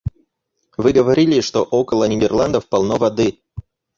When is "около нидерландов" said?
1.61-2.67